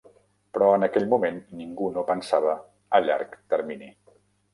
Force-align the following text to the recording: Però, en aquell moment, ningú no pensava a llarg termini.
Però, 0.57 0.67
en 0.77 0.85
aquell 0.85 1.03
moment, 1.11 1.37
ningú 1.59 1.89
no 1.97 2.05
pensava 2.07 2.55
a 2.99 3.03
llarg 3.09 3.37
termini. 3.55 3.91